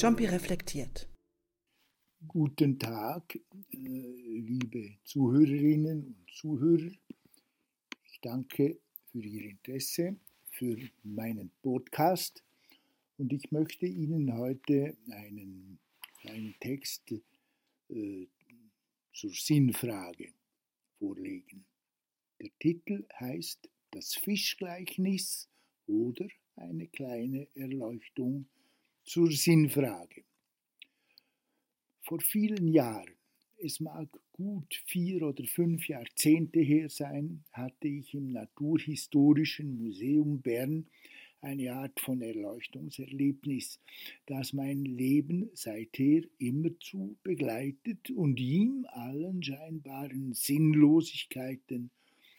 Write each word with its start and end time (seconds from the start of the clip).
Jumpy 0.00 0.24
reflektiert. 0.24 1.06
Guten 2.26 2.78
Tag, 2.78 3.34
äh, 3.34 3.76
liebe 3.76 4.96
Zuhörerinnen 5.04 6.06
und 6.06 6.30
Zuhörer. 6.32 6.90
Ich 8.04 8.18
danke 8.22 8.78
für 9.12 9.22
Ihr 9.22 9.50
Interesse, 9.50 10.16
für 10.52 10.78
meinen 11.02 11.50
Podcast 11.60 12.42
und 13.18 13.30
ich 13.34 13.52
möchte 13.52 13.84
Ihnen 13.84 14.34
heute 14.38 14.96
einen 15.10 15.78
kleinen 16.22 16.54
Text 16.60 17.12
äh, 17.90 18.26
zur 19.12 19.34
Sinnfrage 19.34 20.32
vorlegen. 20.98 21.66
Der 22.40 22.48
Titel 22.58 23.06
heißt 23.18 23.68
Das 23.90 24.14
Fischgleichnis 24.14 25.50
oder 25.86 26.26
eine 26.56 26.86
kleine 26.86 27.48
Erleuchtung 27.54 28.46
zur 29.10 29.32
Sinnfrage. 29.32 30.22
Vor 32.02 32.20
vielen 32.20 32.68
Jahren, 32.68 33.16
es 33.58 33.80
mag 33.80 34.08
gut 34.30 34.72
vier 34.86 35.22
oder 35.22 35.42
fünf 35.48 35.88
Jahrzehnte 35.88 36.60
her 36.60 36.88
sein, 36.88 37.42
hatte 37.50 37.88
ich 37.88 38.14
im 38.14 38.30
Naturhistorischen 38.30 39.82
Museum 39.82 40.40
Bern 40.40 40.86
eine 41.40 41.72
Art 41.72 41.98
von 41.98 42.22
Erleuchtungserlebnis, 42.22 43.80
das 44.26 44.52
mein 44.52 44.84
Leben 44.84 45.50
seither 45.54 46.22
immerzu 46.38 47.16
begleitet 47.24 48.12
und 48.12 48.38
ihm 48.38 48.86
allen 48.90 49.42
scheinbaren 49.42 50.34
Sinnlosigkeiten 50.34 51.90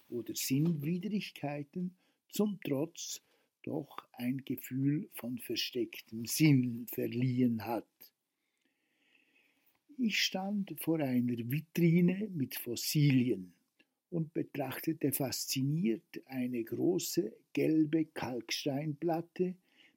oder 0.07 0.33
Sinnwidrigkeiten 0.33 1.97
zum 2.29 2.61
Trotz 2.63 3.21
doch 3.63 3.97
ein 4.13 4.43
Gefühl 4.45 5.09
von 5.13 5.37
verstecktem 5.37 6.25
Sinn 6.25 6.87
verliehen 6.91 7.65
hat. 7.65 7.85
Ich 9.97 10.17
stand 10.23 10.73
vor 10.79 10.99
einer 10.99 11.37
Vitrine 11.37 12.29
mit 12.33 12.55
Fossilien 12.55 13.53
und 14.09 14.33
betrachtete 14.33 15.11
fasziniert 15.11 16.21
eine 16.25 16.63
große 16.63 17.31
gelbe 17.53 18.05
Kalksteinplatte 18.05 19.55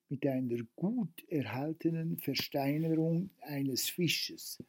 mit 0.09 0.27
einer 0.27 0.63
gut 0.77 1.25
erhaltenen 1.29 2.19
Versteinerung 2.19 3.31
eines 3.41 3.89
Fisches, 3.89 4.63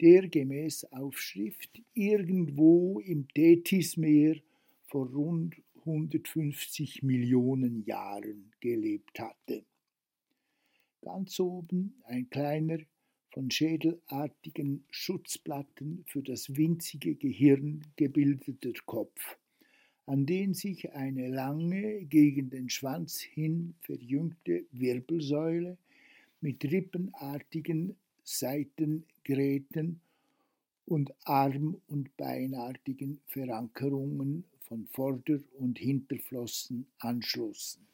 der 0.00 0.28
gemäß 0.28 0.84
Aufschrift 0.92 1.82
irgendwo 1.94 3.00
im 3.00 3.28
Tethysmeer 3.28 4.36
vor 4.86 5.06
rund 5.08 5.54
150 5.88 7.02
Millionen 7.02 7.82
Jahren 7.84 8.52
gelebt 8.60 9.18
hatte. 9.18 9.64
Ganz 11.00 11.40
oben 11.40 11.94
ein 12.04 12.28
kleiner, 12.28 12.78
von 13.32 13.50
schädelartigen 13.50 14.84
Schutzplatten 14.90 16.04
für 16.06 16.22
das 16.22 16.56
winzige 16.56 17.14
Gehirn 17.14 17.82
gebildeter 17.96 18.72
Kopf, 18.84 19.38
an 20.06 20.26
den 20.26 20.54
sich 20.54 20.92
eine 20.92 21.28
lange, 21.28 22.04
gegen 22.06 22.50
den 22.50 22.68
Schwanz 22.70 23.20
hin 23.20 23.74
verjüngte 23.80 24.64
Wirbelsäule 24.72 25.76
mit 26.40 26.64
rippenartigen 26.64 27.96
Seitengräten 28.24 30.00
und 30.86 31.12
Arm- 31.24 31.80
und 31.86 32.16
Beinartigen 32.16 33.20
Verankerungen 33.26 34.44
von 34.68 34.86
Vorder- 34.88 35.42
und 35.54 35.78
Hinterflossen 35.78 36.86
anschlossen, 36.98 37.86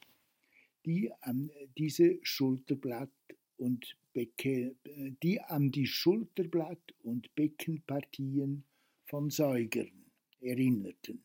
die 0.85 1.11
an 1.21 1.51
diese 1.79 2.19
Schulterblatt 2.23 3.11
und 3.57 3.97
Becke, 4.13 4.75
die 5.23 5.41
an 5.41 5.71
die 5.71 5.87
Schulterblatt- 5.87 6.95
und 7.03 7.35
Beckenpartien 7.35 8.65
von 9.07 9.31
Säugern 9.31 10.05
erinnerten. 10.41 11.23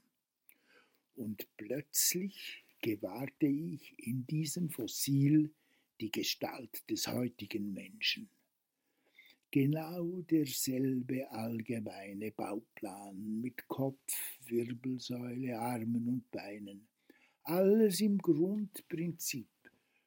Und 1.16 1.48
plötzlich 1.58 2.64
gewahrte 2.82 3.48
ich 3.48 3.94
in 4.00 4.26
diesem 4.28 4.70
Fossil 4.70 5.52
die 6.00 6.12
Gestalt 6.12 6.90
des 6.90 7.08
heutigen 7.08 7.74
Menschen 7.74 8.30
genau 9.52 10.22
derselbe 10.22 11.30
allgemeine 11.32 12.32
Bauplan 12.32 13.42
mit 13.42 13.68
Kopf, 13.68 14.14
Wirbelsäule, 14.46 15.58
Armen 15.58 16.08
und 16.08 16.32
Beinen. 16.32 16.88
Alles 17.44 18.02
im 18.02 18.18
Grundprinzip 18.18 19.48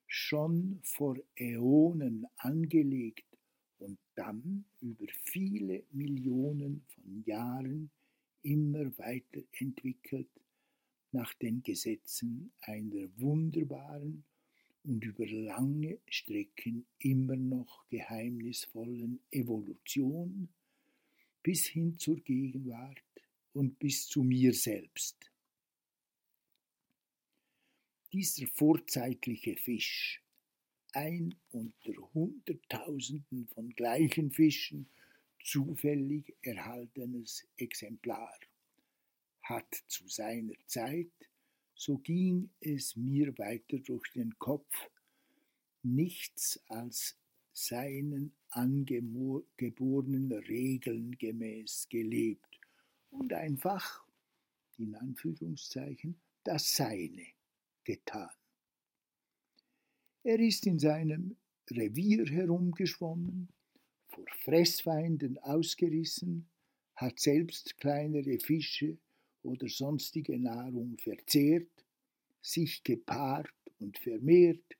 schon 0.06 0.78
vor 0.82 1.16
Äonen 1.36 2.26
angelegt 2.36 3.26
und 3.78 3.98
dann 4.14 4.64
über 4.80 5.06
viele 5.24 5.82
Millionen 5.90 6.82
von 6.88 7.22
Jahren 7.24 7.90
immer 8.42 8.96
weiterentwickelt 8.98 10.28
nach 11.12 11.32
den 11.34 11.62
Gesetzen 11.62 12.52
einer 12.60 13.08
wunderbaren 13.16 14.24
und 14.84 15.04
über 15.04 15.26
lange 15.26 15.98
Strecken 16.08 16.86
immer 16.98 17.36
noch 17.36 17.88
geheimnisvollen 17.88 19.20
Evolution 19.30 20.48
bis 21.42 21.66
hin 21.66 21.98
zur 21.98 22.16
Gegenwart 22.20 23.02
und 23.52 23.78
bis 23.78 24.06
zu 24.06 24.22
mir 24.22 24.54
selbst. 24.54 25.30
Dieser 28.12 28.46
vorzeitliche 28.46 29.56
Fisch, 29.56 30.22
ein 30.92 31.34
unter 31.50 31.94
Hunderttausenden 32.12 33.46
von 33.48 33.70
gleichen 33.70 34.30
Fischen 34.30 34.90
zufällig 35.42 36.36
erhaltenes 36.42 37.46
Exemplar, 37.56 38.38
hat 39.42 39.74
zu 39.86 40.06
seiner 40.08 40.54
Zeit 40.66 41.10
so 41.74 41.98
ging 41.98 42.50
es 42.60 42.96
mir 42.96 43.36
weiter 43.38 43.78
durch 43.78 44.10
den 44.12 44.38
Kopf, 44.38 44.72
nichts 45.82 46.62
als 46.68 47.18
seinen 47.52 48.34
angeborenen 48.50 50.32
Regeln 50.32 51.16
gemäß 51.18 51.88
gelebt 51.88 52.60
und 53.10 53.32
einfach, 53.32 54.06
in 54.78 54.94
Anführungszeichen, 54.94 56.20
das 56.44 56.74
Seine 56.74 57.26
getan. 57.84 58.30
Er 60.22 60.38
ist 60.38 60.66
in 60.66 60.78
seinem 60.78 61.36
Revier 61.70 62.26
herumgeschwommen, 62.26 63.48
vor 64.08 64.24
Fressfeinden 64.44 65.38
ausgerissen, 65.38 66.48
hat 66.94 67.18
selbst 67.18 67.76
kleinere 67.78 68.38
Fische 68.38 68.98
oder 69.42 69.68
sonstige 69.68 70.38
Nahrung 70.38 70.96
verzehrt, 70.98 71.84
sich 72.40 72.82
gepaart 72.82 73.52
und 73.78 73.98
vermehrt 73.98 74.76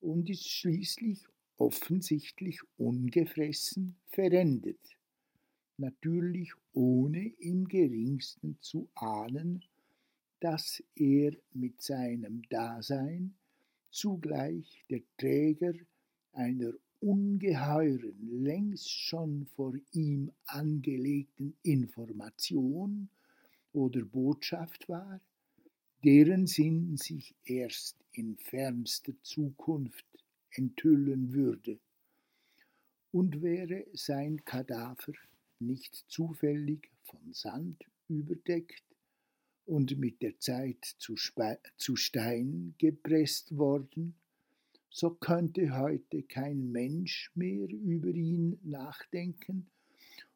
und 0.00 0.28
ist 0.30 0.48
schließlich 0.48 1.20
offensichtlich 1.56 2.60
ungefressen 2.78 3.96
verendet, 4.08 4.80
natürlich 5.76 6.52
ohne 6.72 7.28
im 7.38 7.68
geringsten 7.68 8.56
zu 8.60 8.88
ahnen, 8.94 9.64
dass 10.40 10.82
er 10.96 11.32
mit 11.52 11.82
seinem 11.82 12.42
Dasein 12.48 13.34
zugleich 13.90 14.84
der 14.88 15.02
Träger 15.18 15.74
einer 16.32 16.72
ungeheuren, 17.00 18.42
längst 18.42 18.90
schon 18.90 19.46
vor 19.56 19.74
ihm 19.92 20.30
angelegten 20.46 21.56
Information 21.62 23.08
oder 23.72 24.04
Botschaft 24.04 24.88
war, 24.88 25.20
deren 26.04 26.46
Sinn 26.46 26.96
sich 26.96 27.34
erst 27.44 27.96
in 28.12 28.36
fernster 28.36 29.12
Zukunft 29.22 30.06
enthüllen 30.50 31.32
würde. 31.32 31.78
Und 33.12 33.42
wäre 33.42 33.86
sein 33.92 34.44
Kadaver 34.44 35.12
nicht 35.58 36.04
zufällig 36.08 36.90
von 37.02 37.32
Sand 37.32 37.84
überdeckt 38.08 38.84
und 39.66 39.98
mit 39.98 40.22
der 40.22 40.38
Zeit 40.38 40.84
zu, 40.98 41.14
zu 41.76 41.96
Stein 41.96 42.74
gepresst 42.78 43.56
worden, 43.56 44.14
so 44.88 45.10
könnte 45.10 45.78
heute 45.78 46.22
kein 46.22 46.72
Mensch 46.72 47.30
mehr 47.34 47.68
über 47.68 48.08
ihn 48.08 48.58
nachdenken 48.64 49.70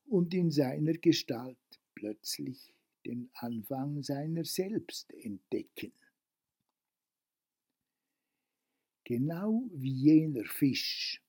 und 0.06 0.32
in 0.34 0.50
seiner 0.50 0.92
Gestalt 0.92 1.56
plötzlich 1.94 2.73
den 3.04 3.30
Anfang 3.34 4.02
seiner 4.02 4.44
selbst 4.44 5.12
entdecken. 5.12 5.92
Genau 9.04 9.68
wie 9.72 9.92
jener 9.92 10.44
Fisch, 10.44 11.22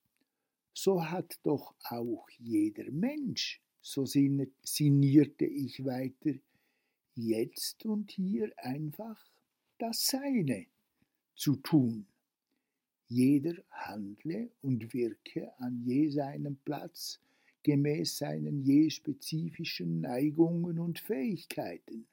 so 0.73 1.03
hat 1.03 1.39
doch 1.43 1.75
auch 1.83 2.29
jeder 2.39 2.89
Mensch, 2.91 3.61
so 3.81 4.05
sinnierte 4.05 5.45
ich 5.45 5.83
weiter, 5.83 6.39
jetzt 7.15 7.85
und 7.85 8.11
hier 8.11 8.51
einfach 8.57 9.21
das 9.77 10.07
Seine 10.07 10.67
zu 11.35 11.57
tun. 11.57 12.07
Jeder 13.07 13.61
handle 13.69 14.49
und 14.61 14.93
wirke 14.93 15.53
an 15.59 15.83
je 15.85 16.09
seinem 16.09 16.57
Platz 16.65 17.19
gemäß 17.65 18.19
seinen 18.19 18.61
je 18.61 18.91
spezifischen 18.91 20.01
Neigungen 20.01 20.77
und 20.77 20.99
Fähigkeiten. 20.99 22.05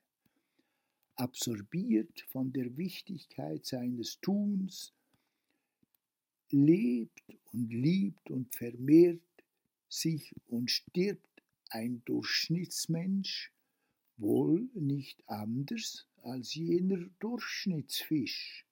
Absorbiert 1.14 2.22
von 2.31 2.54
der 2.54 2.78
Wichtigkeit 2.78 3.66
seines 3.66 4.19
Tuns, 4.22 4.94
lebt 6.50 7.37
und 7.52 7.70
liebt 7.70 8.31
und 8.31 8.56
vermehrt 8.56 9.20
sich 9.90 10.34
und 10.46 10.70
stirbt 10.70 11.43
ein 11.69 12.02
Durchschnittsmensch 12.06 13.52
wohl 14.16 14.70
nicht 14.72 15.22
anders 15.28 16.06
als 16.22 16.54
jener 16.54 17.10
Durchschnittsfisch, 17.20 18.64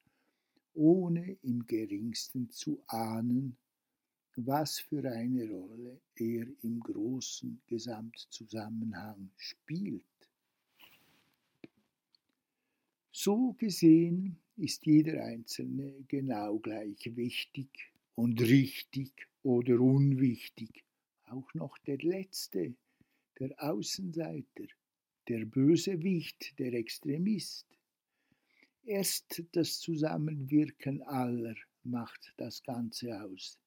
ohne 0.73 1.37
im 1.43 1.67
geringsten 1.67 2.49
zu 2.49 2.83
ahnen, 2.87 3.59
was 4.37 4.79
für 4.79 5.05
eine 5.11 5.51
Rolle 5.51 6.01
er 6.17 6.47
im 6.63 6.81
großen 6.81 7.61
Gesamtzusammenhang 7.67 9.31
spielt. 9.37 10.05
So 13.13 13.53
gesehen 13.55 14.39
ist 14.57 14.87
jeder 14.87 15.25
Einzelne 15.25 16.05
genau 16.09 16.59
gleich 16.59 17.17
wichtig 17.17 17.69
und 18.15 18.41
richtig 18.41 19.13
oder 19.43 19.81
unwichtig, 19.81 20.85
auch 21.25 21.53
noch 21.55 21.77
der 21.79 21.99
Letzte, 21.99 22.75
der 23.39 23.55
Außenseiter, 23.59 24.67
der 25.29 25.45
Bösewicht, 25.45 26.59
der 26.59 26.75
Extremist. 26.75 27.67
Erst 28.85 29.43
das 29.53 29.81
Zusammenwirken 29.81 31.03
aller 31.03 31.57
macht 31.85 32.33
das 32.37 32.63
Ganze 32.63 33.23
aus. 33.23 33.59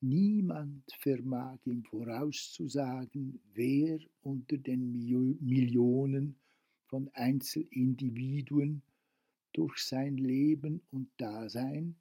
Niemand 0.00 0.84
vermag 1.00 1.58
ihm 1.64 1.82
vorauszusagen, 1.82 3.40
wer 3.54 3.98
unter 4.22 4.56
den 4.56 4.92
Millionen 5.40 6.36
von 6.86 7.10
Einzelindividuen 7.14 8.82
durch 9.52 9.78
sein 9.78 10.16
Leben 10.16 10.82
und 10.92 11.10
Dasein 11.16 11.96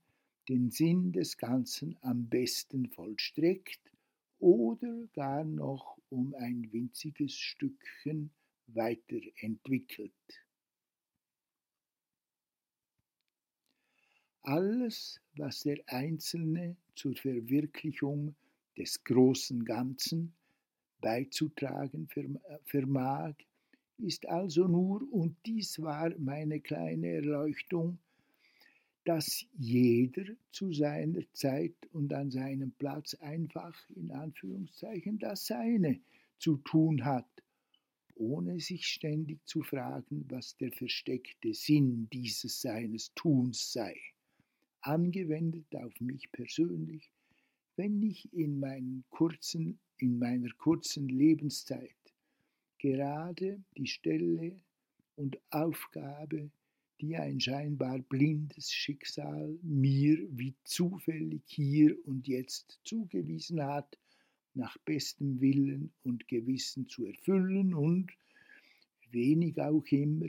den 0.47 0.69
Sinn 0.69 1.11
des 1.11 1.37
Ganzen 1.37 1.97
am 2.01 2.29
besten 2.29 2.87
vollstreckt 2.87 3.81
oder 4.37 5.07
gar 5.13 5.43
noch 5.43 5.97
um 6.09 6.35
ein 6.35 6.71
winziges 6.71 7.33
Stückchen 7.33 8.29
weiterentwickelt. 8.67 10.13
Alles, 14.43 15.19
was 15.35 15.63
der 15.63 15.81
Einzelne 15.87 16.77
zur 16.97 17.15
Verwirklichung 17.15 18.35
des 18.77 19.03
großen 19.03 19.63
Ganzen 19.63 20.33
beizutragen 20.99 22.07
vermag, 22.65 23.35
ist 23.99 24.27
also 24.27 24.67
nur, 24.67 25.01
und 25.11 25.35
dies 25.45 25.81
war 25.81 26.11
meine 26.17 26.59
kleine 26.59 27.07
Erleuchtung, 27.07 27.99
dass 29.05 29.45
jeder 29.57 30.25
zu 30.51 30.73
seiner 30.73 31.21
Zeit 31.33 31.75
und 31.93 32.13
an 32.13 32.29
seinem 32.29 32.71
Platz 32.73 33.13
einfach 33.15 33.75
in 33.95 34.11
Anführungszeichen 34.11 35.17
das 35.17 35.45
Seine 35.45 36.01
zu 36.39 36.57
tun 36.57 37.05
hat, 37.05 37.29
ohne 38.15 38.59
sich 38.59 38.85
ständig 38.85 39.39
zu 39.47 39.63
fragen, 39.63 40.25
was 40.29 40.57
der 40.57 40.71
versteckte 40.71 41.53
Sinn 41.53 42.09
dieses 42.11 42.61
seines 42.61 43.13
Tuns 43.15 43.71
sei. 43.71 43.95
Angewendet 44.87 45.75
auf 45.75 45.99
mich 45.99 46.31
persönlich, 46.31 47.11
wenn 47.75 48.01
ich 48.01 48.31
in, 48.31 48.57
meinen 48.61 49.03
kurzen, 49.09 49.79
in 49.97 50.17
meiner 50.17 50.49
kurzen 50.53 51.09
Lebenszeit 51.09 51.91
gerade 52.79 53.61
die 53.75 53.87
Stelle 53.87 54.61
und 55.17 55.41
Aufgabe, 55.49 56.49
die 57.01 57.17
ein 57.17 57.41
scheinbar 57.41 57.99
blindes 57.99 58.71
Schicksal 58.71 59.59
mir 59.61 60.25
wie 60.31 60.55
zufällig 60.63 61.41
hier 61.47 61.97
und 62.07 62.25
jetzt 62.25 62.79
zugewiesen 62.85 63.61
hat, 63.61 63.99
nach 64.53 64.77
bestem 64.85 65.41
Willen 65.41 65.91
und 66.03 66.29
Gewissen 66.29 66.87
zu 66.87 67.05
erfüllen 67.05 67.73
und, 67.73 68.09
wenig 69.11 69.59
auch 69.59 69.85
immer, 69.87 70.27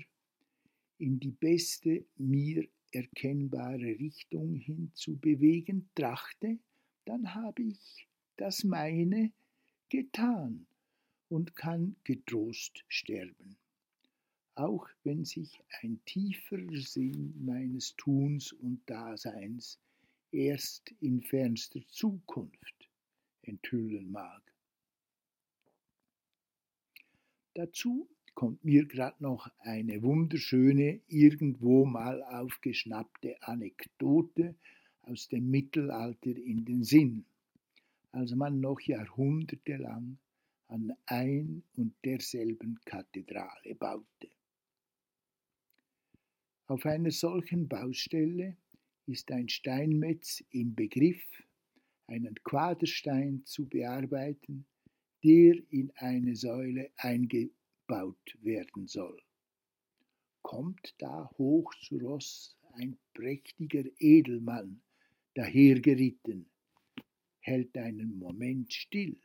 in 0.99 1.21
die 1.21 1.31
beste 1.31 2.05
mir 2.17 2.67
erkennbare 2.93 3.99
Richtung 3.99 4.55
hin 4.55 4.91
zu 4.95 5.17
bewegen 5.17 5.89
trachte, 5.95 6.59
dann 7.05 7.35
habe 7.35 7.63
ich 7.63 8.09
das 8.37 8.65
meine 8.65 9.33
getan 9.89 10.67
und 11.29 11.57
kann 11.57 11.97
getrost 12.05 12.85
sterben, 12.89 13.57
auch 14.55 14.89
wenn 15.05 15.25
sich 15.25 15.63
ein 15.83 16.01
tieferer 16.05 16.81
Sinn 16.81 17.35
meines 17.45 17.95
Tuns 17.97 18.53
und 18.53 18.81
Daseins 18.87 19.79
erst 20.31 20.93
in 21.01 21.23
fernster 21.23 21.81
Zukunft 21.89 22.89
enthüllen 23.43 24.11
mag. 24.11 24.43
Dazu 27.55 28.09
kommt 28.35 28.65
mir 28.65 28.87
gerade 28.87 29.23
noch 29.23 29.49
eine 29.61 30.03
wunderschöne, 30.03 31.01
irgendwo 31.09 31.85
mal 31.85 32.23
aufgeschnappte 32.23 33.37
Anekdote 33.43 34.55
aus 35.03 35.29
dem 35.29 35.51
Mittelalter 35.51 36.37
in 36.37 36.65
den 36.65 36.85
Sinn, 36.85 37.25
als 38.13 38.35
man 38.35 38.61
noch 38.61 38.81
jahrhundertelang 38.81 40.19
an 40.69 40.93
ein 41.07 41.63
und 41.77 41.95
derselben 42.05 42.79
Kathedrale 42.85 43.75
baute. 43.75 44.31
Auf 46.67 46.85
einer 46.85 47.11
solchen 47.11 47.67
Baustelle 47.67 48.57
ist 49.07 49.31
ein 49.33 49.49
Steinmetz 49.49 50.45
im 50.51 50.75
Begriff, 50.75 51.25
einen 52.07 52.35
Quaderstein 52.45 53.43
zu 53.47 53.67
bearbeiten, 53.67 54.67
der 55.25 55.57
in 55.71 55.91
eine 55.97 56.37
Säule 56.37 56.91
eingebaut 57.89 58.37
werden 58.43 58.87
soll. 58.87 59.21
Kommt 60.43 60.95
da 60.99 61.31
hoch 61.39 61.75
zu 61.81 61.99
Ross 61.99 62.57
ein 62.75 62.99
prächtiger 63.15 63.85
Edelmann 63.99 64.81
dahergeritten, 65.35 66.49
hält 67.41 67.77
einen 67.77 68.19
Moment 68.19 68.73
still, 68.73 69.19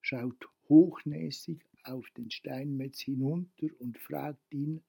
schaut 0.00 0.48
hochnäsig 0.68 1.64
auf 1.84 2.08
den 2.16 2.30
Steinmetz 2.30 3.00
hinunter 3.00 3.68
und 3.78 3.98
fragt 3.98 4.52
ihn 4.52 4.82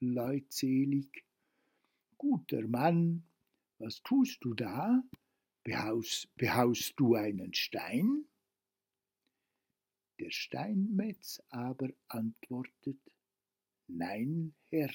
leutselig, 0.00 1.24
Guter 2.18 2.66
Mann, 2.68 3.24
was 3.78 4.00
tust 4.02 4.44
du 4.44 4.54
da? 4.54 5.02
Behaust, 5.64 6.28
behaust 6.36 6.94
du 6.96 7.14
einen 7.14 7.52
Stein? 7.54 8.26
Der 10.22 10.30
Steinmetz 10.30 11.42
aber 11.48 11.88
antwortet, 12.06 13.00
Nein, 13.88 14.54
Herr, 14.68 14.92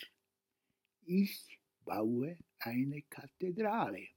ich 1.01 1.59
baue 1.83 2.37
eine 2.59 3.01
Kathedrale. 3.01 4.07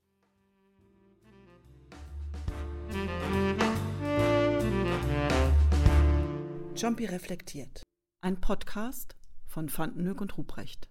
Jumpy 6.77 7.07
reflektiert. 7.07 7.83
Ein 8.21 8.41
Podcast 8.41 9.17
von 9.47 9.69
Vandenhoek 9.77 10.21
und 10.21 10.39
Ruprecht. 10.39 10.91